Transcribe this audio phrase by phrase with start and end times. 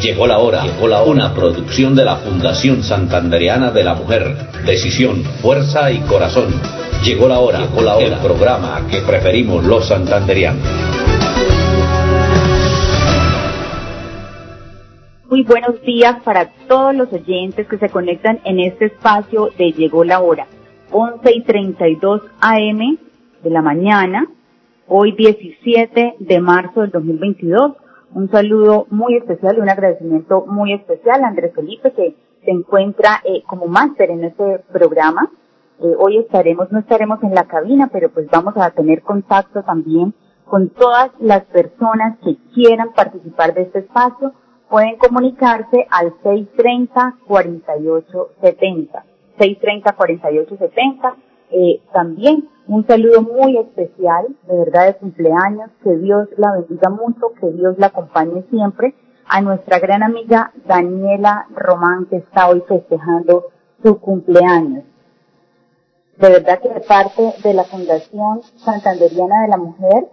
[0.00, 1.10] Llegó la hora, llegó la hora.
[1.10, 4.34] Una producción de la Fundación Santandereana de la Mujer.
[4.64, 6.54] Decisión, fuerza y corazón.
[7.04, 8.06] Llegó la hora, llegó la hora.
[8.06, 10.66] El programa que preferimos los santanderianos.
[15.28, 20.02] Muy buenos días para todos los oyentes que se conectan en este espacio de Llegó
[20.04, 20.46] la hora.
[20.92, 22.98] 11 y 32 AM
[23.42, 24.26] de la mañana,
[24.88, 27.72] hoy 17 de marzo del 2022
[28.14, 33.20] un saludo muy especial y un agradecimiento muy especial a Andrés Felipe que se encuentra
[33.24, 35.30] eh, como máster en este programa.
[35.80, 40.14] Eh, hoy estaremos, no estaremos en la cabina, pero pues vamos a tener contacto también
[40.44, 44.32] con todas las personas que quieran participar de este espacio.
[44.68, 49.02] Pueden comunicarse al 630-4870.
[49.38, 51.14] 630-4870.
[51.52, 57.32] Eh, también un saludo muy especial, de verdad de cumpleaños, que Dios la bendiga mucho,
[57.40, 58.94] que Dios la acompañe siempre,
[59.26, 63.46] a nuestra gran amiga Daniela Román, que está hoy festejando
[63.82, 64.84] su cumpleaños.
[66.18, 70.08] De verdad que de parte de la Fundación Santanderiana de la Mujer,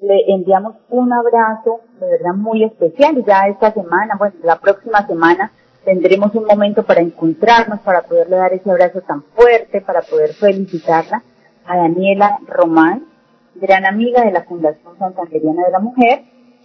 [0.00, 5.52] le enviamos un abrazo, de verdad muy especial, ya esta semana, bueno, la próxima semana,
[5.84, 11.22] tendremos un momento para encontrarnos, para poderle dar ese abrazo tan fuerte, para poder felicitarla
[11.66, 13.04] a Daniela Román,
[13.54, 16.22] gran amiga de la Fundación Santanderiana de la Mujer.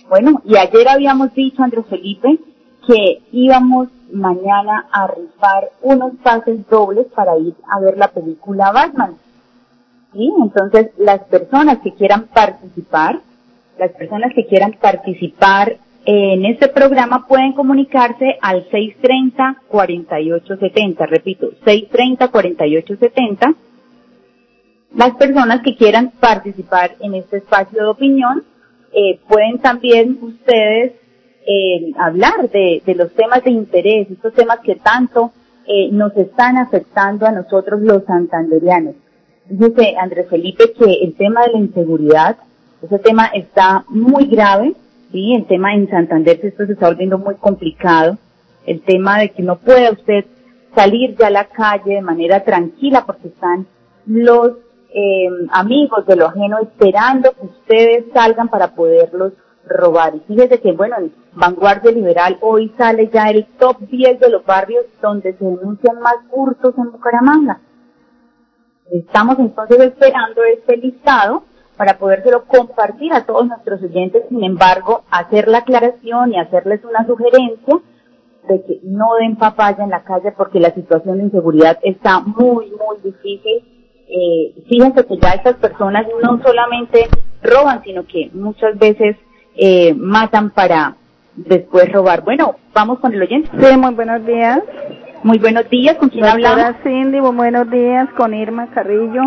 [0.10, 2.40] Bueno, y ayer habíamos dicho, Andrés Felipe,
[2.88, 9.16] que íbamos mañana a rifar unos pases dobles para ir a ver la película Batman.
[10.14, 10.34] ¿Sí?
[10.42, 13.20] Entonces, las personas que quieran participar,
[13.78, 15.78] las personas que quieran participar
[16.12, 23.56] en este programa pueden comunicarse al 630-4870, repito, 630-4870.
[24.96, 28.44] Las personas que quieran participar en este espacio de opinión
[28.92, 30.94] eh, pueden también ustedes
[31.46, 35.32] eh, hablar de, los temas de interés, estos temas que tanto
[35.68, 38.96] eh, nos están afectando a nosotros los santanderianos.
[39.48, 42.38] Dice Andrés Felipe que el tema de la inseguridad,
[42.82, 44.74] ese tema está muy grave,
[45.12, 45.34] ¿sí?
[45.34, 48.18] El tema en Santander esto se está volviendo muy complicado.
[48.66, 50.26] El tema de que no pueda usted
[50.76, 53.68] salir ya a la calle de manera tranquila porque están
[54.06, 54.54] los
[54.94, 59.34] eh, amigos de lo ajeno esperando que ustedes salgan para poderlos
[59.66, 60.16] robar.
[60.16, 64.44] Y fíjese que, bueno, en Vanguardia Liberal hoy sale ya el top 10 de los
[64.46, 67.62] barrios donde se denuncian más hurtos en Bucaramanga.
[68.92, 71.44] Estamos entonces esperando este listado
[71.80, 77.08] para podérselo compartir a todos nuestros oyentes, sin embargo, hacer la aclaración y hacerles una
[77.08, 77.78] sugerencia
[78.50, 82.66] de que no den papaya en la calle porque la situación de inseguridad está muy,
[82.72, 83.64] muy difícil.
[84.10, 87.08] Eh, fíjense que ya estas personas no solamente
[87.42, 89.16] roban, sino que muchas veces
[89.56, 90.98] eh, matan para
[91.38, 92.26] después robar.
[92.26, 93.50] Bueno, vamos con el oyente.
[93.58, 94.60] Sí, muy buenos días.
[95.24, 96.76] Muy buenos días, ¿con quién hablamos?
[96.84, 99.22] Cindy, muy buenos días, con Irma Carrillo.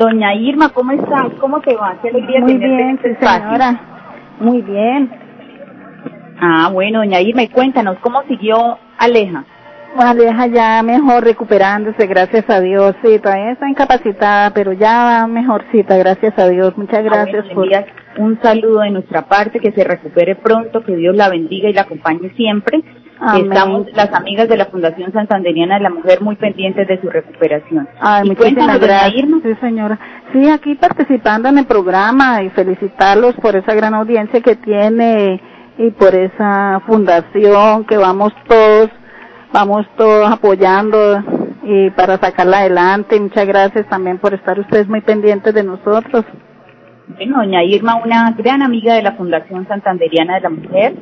[0.00, 1.28] Doña Irma, ¿cómo estás?
[1.38, 1.94] ¿Cómo te va?
[2.10, 2.22] Muy
[2.56, 3.78] bien, este señora.
[4.40, 5.10] Muy bien.
[6.40, 9.44] Ah, bueno, doña Irma, y cuéntanos, ¿cómo siguió Aleja?
[9.98, 12.96] Aleja ya mejor recuperándose, gracias a Dios.
[13.04, 16.74] Sí, todavía está incapacitada, pero ya va mejorcita, gracias a Dios.
[16.78, 17.68] Muchas ah, gracias por...
[18.16, 21.82] Un saludo de nuestra parte, que se recupere pronto, que Dios la bendiga y la
[21.82, 22.82] acompañe siempre.
[23.20, 27.86] Estamos las amigas de la Fundación Santanderiana de la Mujer muy pendientes de su recuperación.
[28.00, 29.26] Ay, muchísimas gracias.
[29.42, 29.98] Sí, señora.
[30.32, 35.38] Sí, aquí participando en el programa y felicitarlos por esa gran audiencia que tiene
[35.76, 38.88] y por esa fundación que vamos todos,
[39.52, 41.22] vamos todos apoyando
[41.62, 43.20] y para sacarla adelante.
[43.20, 46.24] Muchas gracias también por estar ustedes muy pendientes de nosotros.
[47.06, 50.94] Bueno, doña Irma, una gran amiga de la Fundación Santanderiana de la Mujer.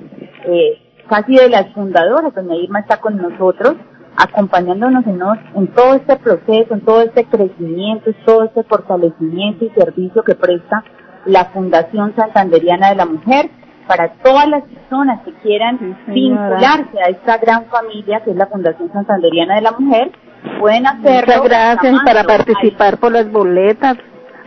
[0.46, 3.74] Eh, casi de las fundadoras, doña Irma está con nosotros,
[4.16, 5.20] acompañándonos en,
[5.54, 10.34] en todo este proceso, en todo este crecimiento, en todo este fortalecimiento y servicio que
[10.34, 10.84] presta
[11.24, 13.50] la Fundación Santanderiana de la Mujer
[13.86, 18.92] para todas las personas que quieran vincularse a esta gran familia que es la Fundación
[18.92, 20.12] Santanderiana de la Mujer,
[20.60, 21.42] pueden hacerlo.
[21.42, 23.96] Muchas gracias para participar por las boletas.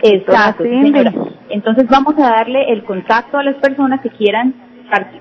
[0.02, 4.54] Exacto, Entonces vamos a darle el contacto a las personas que quieran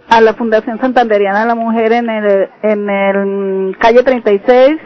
[0.10, 4.78] A la Fundación Santanderiana de la Mujer en el, en el calle 36.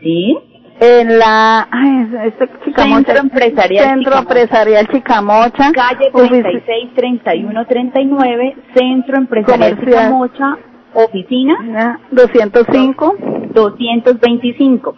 [0.00, 0.51] Sí
[0.82, 1.68] en la
[2.24, 5.70] este Centro Empresarial Centro Empresarial Chicamocha.
[5.72, 10.58] Calle 36 31 39 Centro Empresarial Chicamocha
[10.94, 13.16] oficina 205
[13.54, 14.96] 225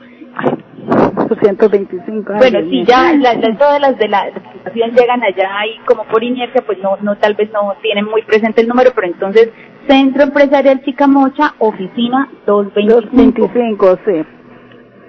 [1.28, 3.12] 225 bueno si ya
[3.58, 7.34] todas las de la situación llegan allá y como por inercia pues no no tal
[7.34, 9.50] vez no tienen muy presente el número pero entonces
[9.86, 14.43] Centro Empresarial Chicamocha oficina 225 225 sí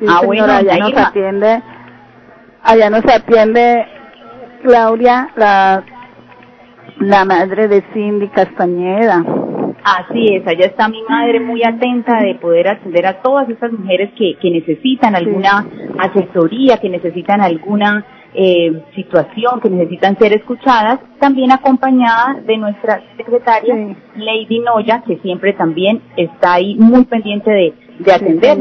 [0.07, 1.61] ah, bueno, allá nos atiende,
[2.63, 3.85] allá nos atiende
[4.63, 5.83] Claudia, la,
[6.99, 9.23] la madre de Cindy Castañeda.
[9.83, 14.09] Así es, allá está mi madre muy atenta de poder atender a todas esas mujeres
[14.17, 15.67] que, que necesitan alguna
[15.99, 18.03] asesoría, que necesitan alguna
[18.33, 25.53] eh, situación, que necesitan ser escuchadas, también acompañada de nuestra secretaria Lady Noya, que siempre
[25.53, 28.57] también está ahí muy pendiente de, de atender.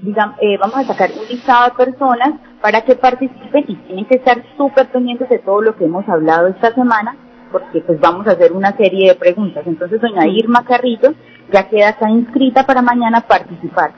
[0.00, 4.16] digamos, eh, vamos a sacar un listado de personas para que participen y tienen que
[4.16, 7.16] estar súper pendientes de todo lo que hemos hablado esta semana
[7.50, 9.66] porque pues vamos a hacer una serie de preguntas.
[9.66, 11.14] Entonces doña Irma Carrillo
[11.52, 13.92] ya queda acá inscrita para mañana participar.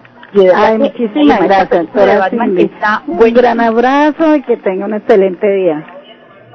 [0.55, 1.87] Ay, muchísimas gracias.
[3.06, 5.84] Un gran abrazo y que tenga un excelente día.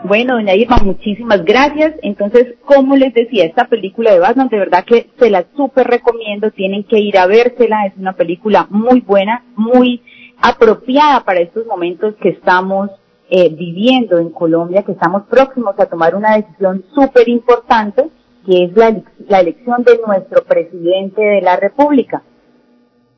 [0.04, 1.96] Bueno, doña Irma, muchísimas gracias.
[2.04, 6.52] Entonces, como les decía, esta película de Batman, de verdad que se la súper recomiendo,
[6.52, 10.02] tienen que ir a vérsela, es una película muy buena, muy
[10.42, 12.92] apropiada para estos momentos que estamos
[13.30, 18.10] eh, viviendo en Colombia, que estamos próximos a tomar una decisión súper importante,
[18.46, 22.22] que es la, la elección de nuestro presidente de la República.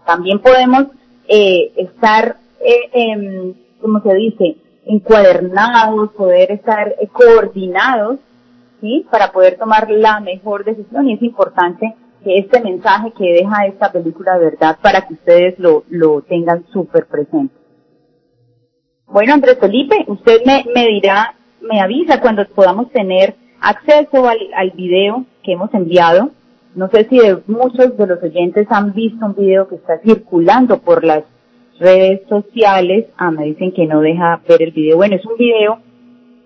[0.06, 0.86] También podemos
[1.28, 4.58] eh, estar, eh, como se dice,
[4.88, 8.20] encuadernados, poder estar eh, coordinados,
[8.82, 9.06] ¿sí?
[9.12, 13.92] Para poder tomar la mejor decisión y es importante que este mensaje que deja esta
[13.92, 17.54] película de verdad para que ustedes lo, lo tengan súper presente.
[19.06, 24.72] Bueno, Andrés Felipe, usted me, me dirá, me avisa cuando podamos tener acceso al, al
[24.72, 26.32] video que hemos enviado.
[26.76, 31.04] No sé si muchos de los oyentes han visto un video que está circulando por
[31.04, 31.24] las
[31.80, 33.08] redes sociales.
[33.18, 34.98] Ah, me dicen que no deja ver el video.
[34.98, 35.80] Bueno, es un video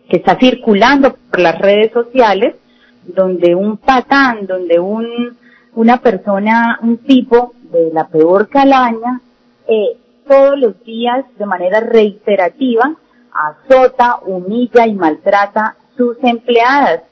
[0.10, 2.56] que está circulando por las redes sociales
[3.04, 5.38] donde un patán, donde un,
[5.74, 9.22] una persona, un tipo de la peor calaña,
[9.68, 9.98] eh,
[10.28, 12.96] todos los días de manera reiterativa
[13.34, 17.04] azota, humilla y maltrata sus empleadas.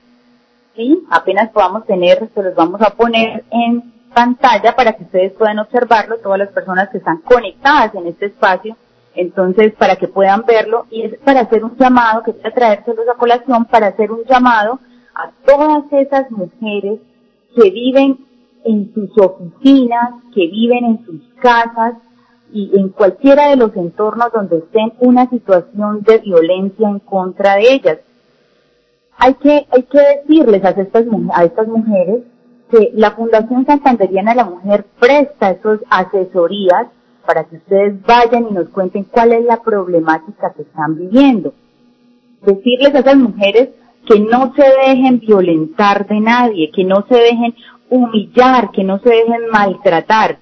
[0.75, 1.03] ¿Sí?
[1.09, 6.17] Apenas podamos tener, se los vamos a poner en pantalla para que ustedes puedan observarlo,
[6.17, 8.75] todas las personas que están conectadas en este espacio,
[9.15, 13.17] entonces para que puedan verlo y es para hacer un llamado, que a traérselos a
[13.17, 14.79] colación, para hacer un llamado
[15.15, 16.99] a todas esas mujeres
[17.55, 18.25] que viven
[18.63, 21.95] en sus oficinas, que viven en sus casas
[22.51, 27.73] y en cualquiera de los entornos donde estén una situación de violencia en contra de
[27.73, 27.99] ellas.
[29.17, 32.23] Hay que, hay que decirles a estas, a estas mujeres
[32.69, 36.87] que la Fundación Santanderiana de la Mujer presta esas asesorías
[37.25, 41.53] para que ustedes vayan y nos cuenten cuál es la problemática que están viviendo.
[42.41, 43.69] decirles a esas mujeres
[44.07, 47.53] que no se dejen violentar de nadie, que no se dejen
[47.89, 50.37] humillar, que no se dejen maltratar,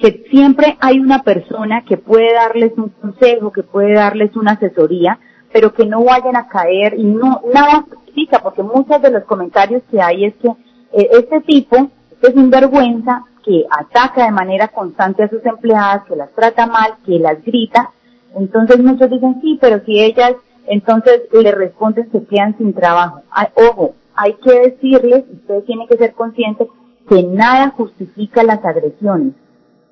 [0.00, 5.18] que siempre hay una persona que puede darles un consejo, que puede darles una asesoría,
[5.52, 9.82] pero que no vayan a caer y no nada justifica, porque muchos de los comentarios
[9.90, 10.48] que hay es que
[10.92, 16.66] este tipo es sinvergüenza que ataca de manera constante a sus empleadas, que las trata
[16.66, 17.90] mal, que las grita.
[18.34, 20.34] Entonces muchos dicen sí, pero si ellas
[20.66, 23.22] entonces le responden se quedan sin trabajo.
[23.54, 26.68] ojo, hay que decirles, ustedes tienen que ser conscientes
[27.08, 29.34] que nada justifica las agresiones.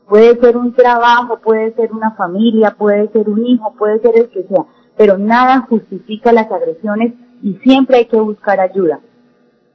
[0.08, 4.28] Puede ser un trabajo, puede ser una familia, puede ser un hijo, puede ser el
[4.28, 4.64] que sea,
[4.96, 9.00] pero nada justifica las agresiones y siempre hay que buscar ayuda.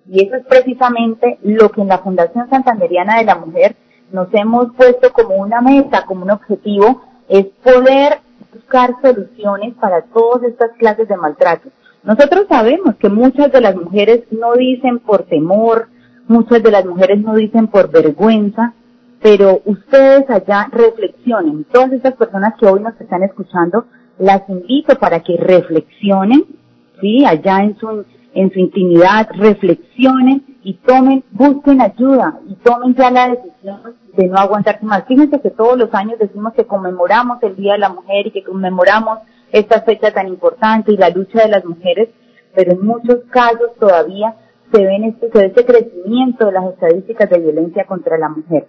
[0.07, 3.75] Y eso es precisamente lo que en la Fundación Santanderiana de la Mujer
[4.11, 8.19] nos hemos puesto como una meta, como un objetivo, es poder
[8.53, 11.69] buscar soluciones para todas estas clases de maltrato.
[12.03, 15.87] Nosotros sabemos que muchas de las mujeres no dicen por temor,
[16.27, 18.73] muchas de las mujeres no dicen por vergüenza,
[19.21, 21.65] pero ustedes allá reflexionen.
[21.71, 23.85] Todas estas personas que hoy nos están escuchando,
[24.19, 26.45] las invito para que reflexionen,
[27.01, 33.09] sí, allá en su en su intimidad, reflexionen y tomen, busquen ayuda y tomen ya
[33.09, 35.05] la decisión de no aguantarse más.
[35.07, 38.43] Fíjense que todos los años decimos que conmemoramos el Día de la Mujer y que
[38.43, 39.19] conmemoramos
[39.53, 42.09] esta fecha tan importante y la lucha de las mujeres,
[42.53, 44.35] pero en muchos casos todavía
[44.73, 48.67] se ven este, se ve este crecimiento de las estadísticas de violencia contra la mujer.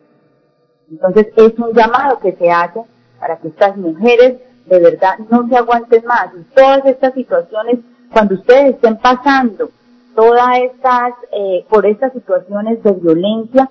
[0.89, 2.83] Entonces es un llamado que se hace
[3.19, 7.81] para que estas mujeres de verdad no se aguanten más y todas estas situaciones
[8.13, 9.71] cuando ustedes estén pasando
[10.15, 13.71] todas estas, eh, por estas situaciones de violencia,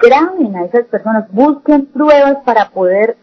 [0.00, 3.16] graben a esas personas, busquen pruebas para poder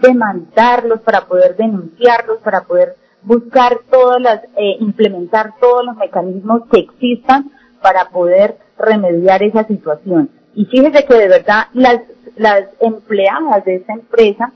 [0.00, 6.80] demandarlos, para poder denunciarlos, para poder buscar todas las, eh, implementar todos los mecanismos que
[6.80, 7.50] existan
[7.82, 10.30] para poder remediar esa situación.
[10.54, 12.00] Y fíjese que de verdad las,
[12.36, 14.52] las empleadas de esta empresa,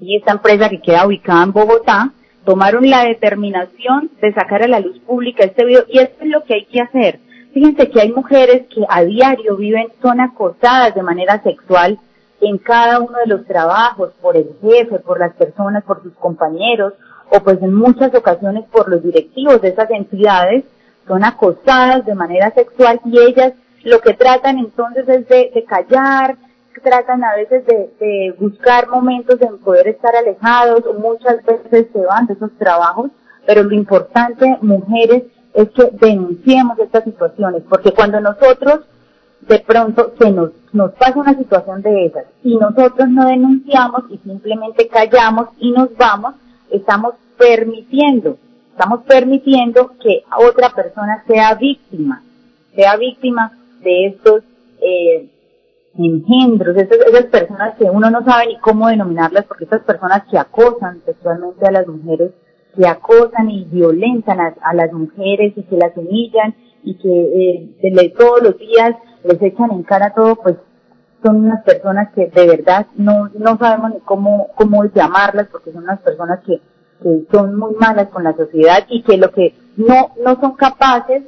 [0.00, 2.12] y esta empresa que queda ubicada en Bogotá,
[2.44, 6.44] tomaron la determinación de sacar a la luz pública este video y esto es lo
[6.44, 7.20] que hay que hacer.
[7.52, 11.98] Fíjense que hay mujeres que a diario viven, son acosadas de manera sexual
[12.40, 16.94] en cada uno de los trabajos, por el jefe, por las personas, por sus compañeros,
[17.30, 20.64] o pues en muchas ocasiones por los directivos de esas entidades,
[21.06, 26.36] son acosadas de manera sexual y ellas lo que tratan entonces es de, de callar,
[26.80, 32.34] tratan a veces de, buscar momentos en poder estar alejados, muchas veces se van de
[32.34, 33.10] esos trabajos,
[33.46, 38.80] pero lo importante, mujeres, es que denunciemos estas situaciones, porque cuando nosotros
[39.42, 44.18] de pronto se nos, nos pasa una situación de esas y nosotros no denunciamos y
[44.18, 46.34] simplemente callamos y nos vamos,
[46.70, 48.38] estamos permitiendo,
[48.72, 52.22] estamos permitiendo que otra persona sea víctima,
[52.74, 53.52] sea víctima
[53.82, 54.42] de estos
[54.80, 55.28] eh,
[55.96, 61.02] engendros, esas, personas que uno no sabe ni cómo denominarlas, porque estas personas que acosan
[61.04, 62.32] sexualmente a las mujeres,
[62.76, 68.42] que acosan y violentan a, las mujeres y que las humillan y que eh, todos
[68.42, 70.56] los días les echan en cara todo, pues
[71.22, 75.84] son unas personas que de verdad no, no sabemos ni cómo, cómo llamarlas, porque son
[75.84, 76.60] unas personas que,
[77.02, 81.22] que son muy malas con la sociedad y que lo que no, no son capaces,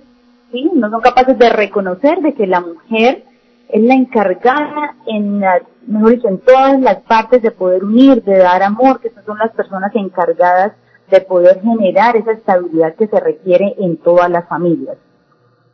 [0.50, 3.24] sí, no son capaces de reconocer de que la mujer
[3.68, 5.42] es la encargada en
[5.86, 9.52] mejor dicho, en todas las partes de poder unir, de dar amor, que son las
[9.52, 10.72] personas encargadas
[11.10, 14.96] de poder generar esa estabilidad que se requiere en todas las familias.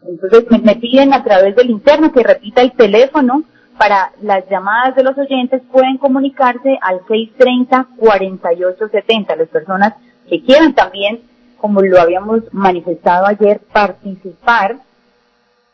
[0.06, 3.44] Entonces me, piden a través del interno que repita el teléfono
[3.78, 9.36] para las llamadas de los oyentes pueden comunicarse al 630-4870.
[9.36, 9.94] Las personas
[10.28, 11.22] que quieran también,
[11.58, 14.80] como lo habíamos manifestado ayer, participar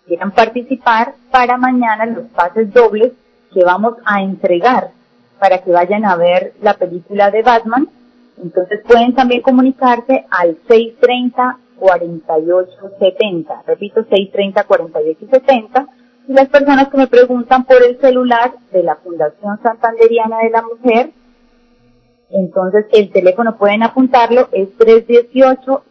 [0.08, 3.12] quieran participar para mañana los pases dobles
[3.52, 4.90] que vamos a entregar
[5.38, 7.88] para que vayan a ver la película de Batman.
[8.42, 13.62] Entonces pueden también comunicarse al 630-4870.
[13.66, 15.86] Repito, 630-4870.
[16.28, 20.62] Y las personas que me preguntan por el celular de la Fundación Santanderiana de la
[20.62, 21.12] Mujer,
[22.30, 25.82] entonces el teléfono pueden apuntarlo, es 318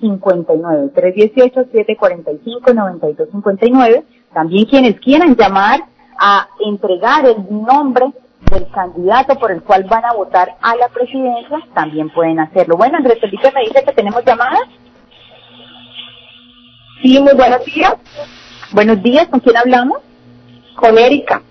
[0.00, 5.80] 745 9259 318 745 9259 también quienes quieran llamar
[6.18, 8.06] a entregar el nombre
[8.50, 12.98] del candidato por el cual van a votar a la presidencia también pueden hacerlo bueno
[12.98, 14.62] Andrés Felipe me dice que tenemos llamadas
[17.02, 17.94] sí muy buenos días
[18.72, 19.98] buenos días con quién hablamos
[20.76, 21.42] con Erika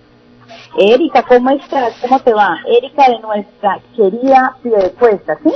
[0.76, 1.94] Erika, ¿cómo estás?
[2.00, 2.58] ¿Cómo te va?
[2.66, 5.50] Erika de nuestra querida Piedecuesta, ¿sí?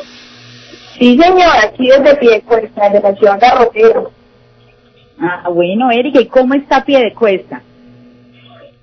[0.98, 4.10] Sí, señora, aquí desde Piedecuesta, de la ciudad Garrotero.
[5.18, 7.62] Ah, bueno, Erika, ¿y cómo está Piedecuesta?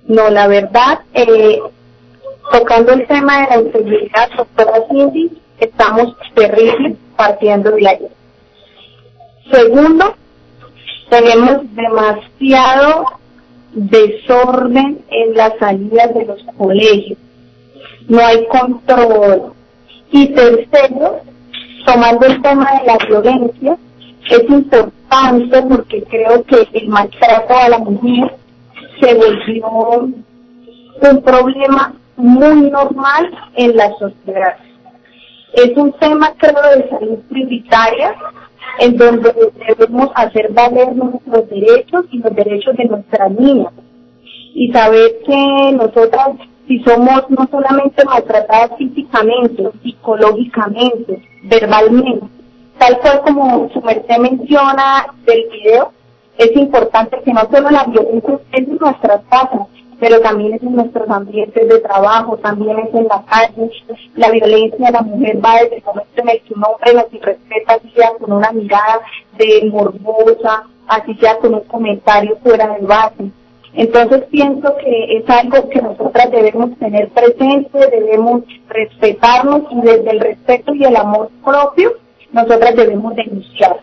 [0.06, 1.60] No, la verdad, eh,
[2.50, 8.06] tocando el tema de la integridad, doctora Cindy, estamos terribles partiendo de ahí.
[9.52, 10.16] Segundo,
[11.08, 13.04] tenemos demasiado
[13.72, 17.18] desorden en las salidas de los colegios.
[18.08, 19.52] No hay control.
[20.10, 21.20] Y tercero,
[21.84, 23.76] tomando el tema de la violencia,
[24.28, 28.36] es importante porque creo que el maltrato a la mujer
[29.00, 30.10] se volvió
[31.02, 34.56] un problema muy normal en la sociedad.
[35.54, 38.14] Es un tema, creo, de salud prioritaria,
[38.78, 39.32] en donde
[39.66, 43.72] debemos hacer valer nuestros derechos y los derechos de nuestras niñas.
[44.54, 46.28] Y saber que nosotras,
[46.70, 52.26] si somos no solamente maltratadas físicamente, psicológicamente, verbalmente,
[52.78, 55.90] tal cual como su merced menciona del video,
[56.38, 59.66] es importante que no solo la violencia es en nuestras casas,
[59.98, 63.68] pero también es en nuestros ambientes de trabajo, también es en la calle.
[64.14, 67.06] La violencia de la mujer va desde el momento en el que un hombre la
[67.10, 69.00] irrespeta, así sea con una mirada
[69.36, 73.32] de morbosa, así sea con un comentario fuera del base.
[73.74, 80.20] Entonces pienso que es algo que nosotras debemos tener presente, debemos respetarnos y desde el
[80.20, 81.92] respeto y el amor propio,
[82.32, 83.80] nosotras debemos denunciar.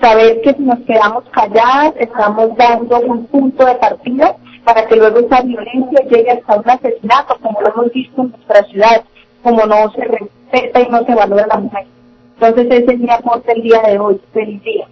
[0.00, 5.18] Saber que si nos quedamos calladas, estamos dando un punto de partida para que luego
[5.20, 9.04] esa violencia llegue hasta un asesinato, como lo hemos visto en nuestra ciudad,
[9.42, 11.86] como no se respeta y no se valora la mujer.
[12.34, 14.20] Entonces ese es mi aporte el día de hoy.
[14.32, 14.88] Feliz día.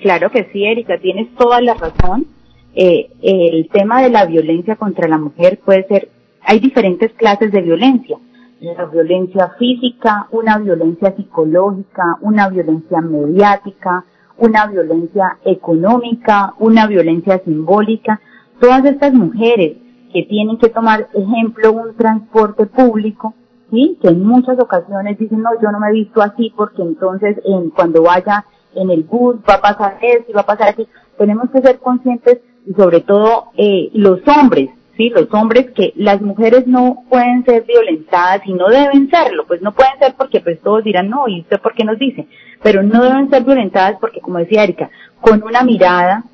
[0.00, 2.26] Claro que sí, Erika, tienes toda la razón.
[2.74, 6.08] Eh, el tema de la violencia contra la mujer puede ser,
[6.42, 8.18] hay diferentes clases de violencia.
[8.60, 14.04] La violencia física, una violencia psicológica, una violencia mediática,
[14.38, 18.20] una violencia económica, una violencia simbólica
[18.60, 19.76] todas estas mujeres
[20.12, 23.34] que tienen que tomar ejemplo un transporte público,
[23.70, 23.98] ¿sí?
[24.00, 27.70] que en muchas ocasiones dicen, no, yo no me he visto así porque entonces en,
[27.70, 30.86] cuando vaya en el bus va a pasar esto y va a pasar aquí.
[31.18, 35.10] Tenemos que ser conscientes y sobre todo eh, los hombres, ¿sí?
[35.10, 39.72] Los hombres que las mujeres no pueden ser violentadas y no deben serlo, pues no
[39.72, 42.26] pueden ser porque pues todos dirán, no, ¿y usted por qué nos dice?
[42.62, 46.24] Pero no deben ser violentadas porque, como decía Erika, con una mirada,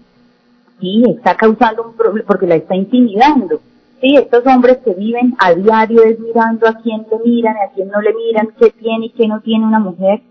[0.80, 3.60] sí, está causando un problema porque la está intimidando.
[4.00, 7.88] Sí, estos hombres que viven a diario es mirando a quién le miran, a quién
[7.88, 10.22] no le miran, qué tiene y qué no tiene una mujer.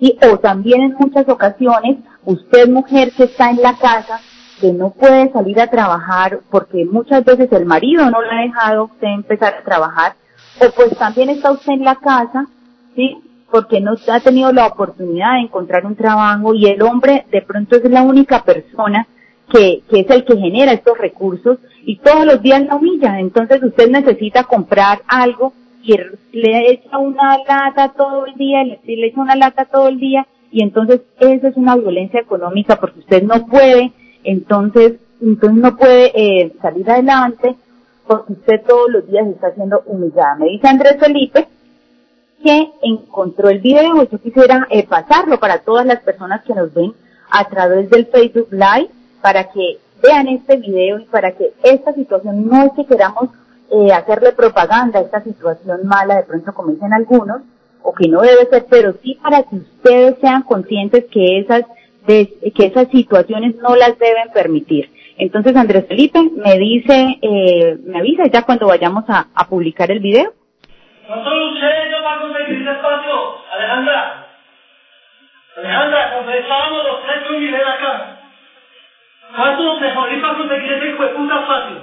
[0.00, 4.20] Sí, o también en muchas ocasiones, usted mujer que está en la casa,
[4.60, 8.84] que no puede salir a trabajar porque muchas veces el marido no le ha dejado
[8.84, 10.14] usted empezar a trabajar,
[10.60, 12.46] o pues también está usted en la casa,
[12.94, 13.18] sí,
[13.50, 17.76] porque no ha tenido la oportunidad de encontrar un trabajo y el hombre de pronto
[17.76, 19.06] es la única persona
[19.50, 23.18] que, que es el que genera estos recursos y todos los días la humilla.
[23.18, 25.96] Entonces usted necesita comprar algo y
[26.32, 30.26] le echa una lata todo el día, le, le echa una lata todo el día
[30.50, 33.92] y entonces eso es una violencia económica porque usted no puede,
[34.24, 37.56] entonces, entonces no puede eh, salir adelante
[38.06, 40.36] porque usted todos los días está siendo humillada.
[40.36, 41.46] Me dice Andrés Felipe
[42.42, 46.72] que encontró el video y yo quisiera eh, pasarlo para todas las personas que nos
[46.72, 46.92] ven
[47.30, 52.46] a través del Facebook Live para que vean este video y para que esta situación
[52.46, 53.30] no es que queramos
[53.70, 57.42] eh, hacerle propaganda a esta situación mala, de pronto como dicen algunos,
[57.82, 61.64] o que no debe ser, pero sí para que ustedes sean conscientes que esas,
[62.08, 64.90] que esas situaciones no las deben permitir.
[65.18, 70.00] Entonces Andrés Felipe me dice, eh, me avisa ya cuando vayamos a, a publicar el
[70.00, 70.32] video.
[71.06, 74.26] ¿Cuánto luché yo para conseguir ese espacio, Alejandra?
[75.56, 78.18] Alejandra, cuando estábamos los tres con Miguel acá,
[79.36, 81.82] ¿Cuánto se jodí para conseguir ese hijo de puta espacio?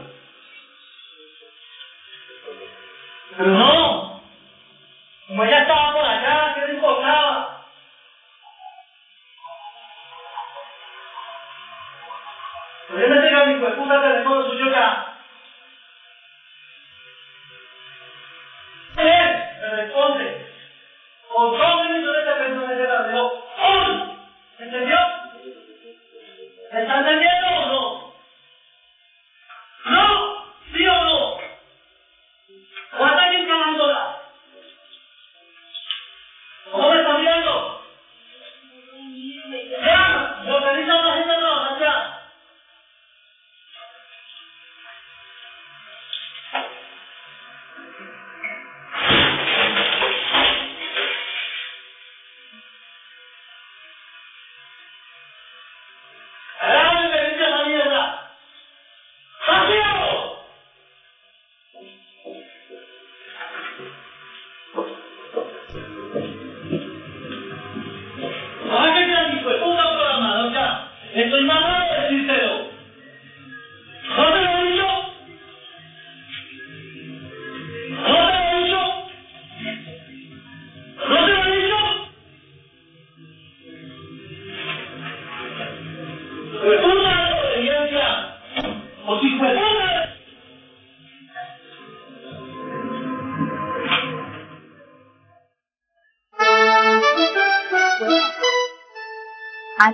[3.38, 4.22] Pero no.
[5.28, 7.55] Como ella estaba por allá, ¿qué le importaba?
[12.96, 14.96] Pero yo me tenga mi hijo de puta teléfono suyo acá.
[14.96, 15.15] Él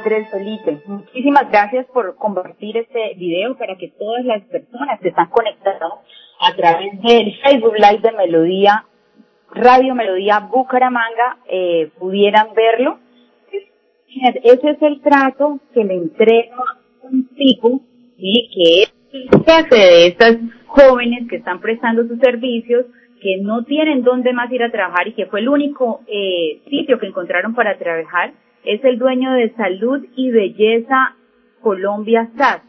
[0.01, 5.29] Andrés Felipe, muchísimas gracias por compartir este video para que todas las personas que están
[5.29, 5.93] conectadas
[6.39, 8.85] a través del Facebook Live de Melodía,
[9.53, 12.97] Radio Melodía Bucaramanga, eh, pudieran verlo.
[14.43, 16.57] Ese es el trato que le entrega
[17.03, 17.81] un tipo,
[18.17, 18.49] ¿sí?
[18.55, 22.87] que es el jefe de estas jóvenes que están prestando sus servicios,
[23.21, 26.97] que no tienen dónde más ir a trabajar y que fue el único eh, sitio
[26.97, 28.33] que encontraron para trabajar
[28.63, 31.15] es el dueño de Salud y Belleza
[31.61, 32.61] Colombia SAS.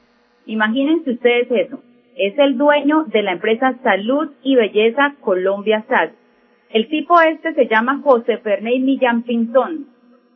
[0.46, 1.80] Imagínense ustedes eso.
[2.16, 6.10] Es el dueño de la empresa Salud y Belleza Colombia SAS.
[6.70, 9.86] El tipo este se llama José Ferney Millán Pinzón.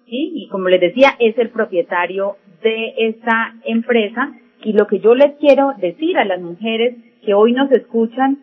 [0.06, 0.32] ¿sí?
[0.34, 4.32] Y como les decía, es el propietario de esta empresa.
[4.62, 8.38] Y lo que yo les quiero decir a las mujeres que hoy nos escuchan,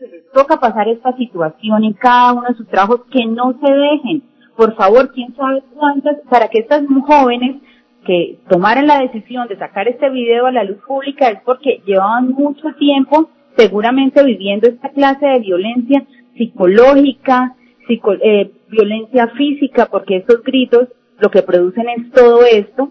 [0.00, 4.31] les toca pasar esta situación en cada uno de sus trabajos, que no se dejen
[4.56, 7.56] por favor, quién sabe cuántas, para que estas jóvenes
[8.04, 12.30] que tomaran la decisión de sacar este video a la luz pública es porque llevaban
[12.30, 16.04] mucho tiempo seguramente viviendo esta clase de violencia
[16.36, 17.54] psicológica,
[17.88, 20.88] eh, violencia física, porque estos gritos
[21.18, 22.90] lo que producen es todo esto,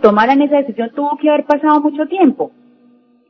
[0.00, 2.52] tomaran esa decisión tuvo que haber pasado mucho tiempo.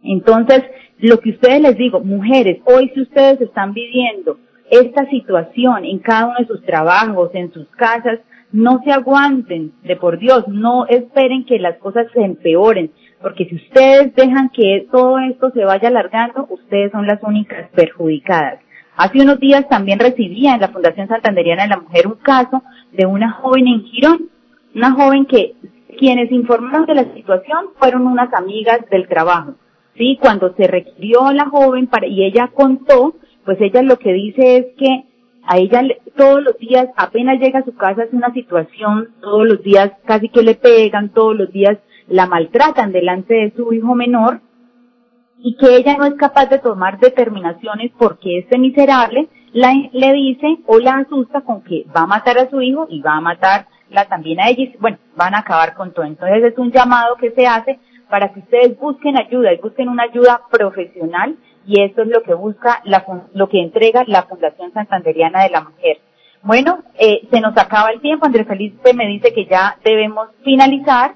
[0.03, 0.65] Entonces,
[0.99, 4.39] lo que ustedes les digo, mujeres, hoy si ustedes están viviendo
[4.73, 8.21] esta situación en cada uno de sus trabajos, en sus casas,
[8.53, 13.57] no se aguanten, de por Dios, no esperen que las cosas se empeoren, porque si
[13.57, 18.61] ustedes dejan que todo esto se vaya alargando, ustedes son las únicas perjudicadas.
[18.97, 23.05] Hace unos días también recibía en la Fundación Santanderiana de la Mujer un caso de
[23.05, 24.31] una joven en Girón,
[24.75, 25.53] una joven que
[25.99, 29.55] quienes informaron de la situación fueron unas amigas del trabajo.
[29.99, 34.57] Sí, cuando se requirió la joven para, y ella contó pues ella lo que dice
[34.57, 35.05] es que
[35.45, 35.83] a ella
[36.17, 40.29] todos los días, apenas llega a su casa, es una situación, todos los días casi
[40.29, 41.79] que le pegan, todos los días
[42.09, 44.41] la maltratan delante de su hijo menor
[45.39, 50.59] y que ella no es capaz de tomar determinaciones porque este miserable la, le dice
[50.67, 54.05] o la asusta con que va a matar a su hijo y va a matarla
[54.09, 56.05] también a ella y bueno, van a acabar con todo.
[56.05, 60.05] Entonces es un llamado que se hace para que ustedes busquen ayuda y busquen una
[60.05, 65.43] ayuda profesional y eso es lo que busca, la, lo que entrega la Fundación Santanderiana
[65.43, 65.99] de la Mujer.
[66.43, 68.27] Bueno, eh, se nos acaba el tiempo.
[68.27, 71.15] Andrés Felipe me dice que ya debemos finalizar.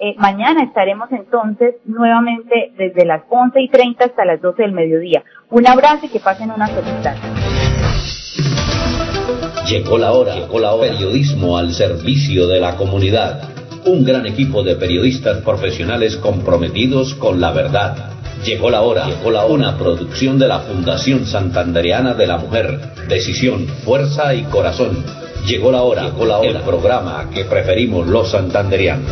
[0.00, 5.22] Eh, mañana estaremos entonces nuevamente desde las 11 y 30 hasta las 12 del mediodía.
[5.50, 6.94] Un abrazo y que pasen una feliz
[9.66, 10.34] llegó la hora.
[10.80, 13.42] Periodismo al servicio de la comunidad.
[13.86, 18.13] Un gran equipo de periodistas profesionales comprometidos con la verdad
[18.44, 19.54] Llegó la hora, llegó la hora.
[19.54, 22.78] Una producción de la Fundación Santandereana de la Mujer.
[23.08, 25.02] Decisión, fuerza y corazón.
[25.46, 26.50] Llegó la hora, llegó la hora.
[26.50, 29.10] El programa que preferimos los santanderianos.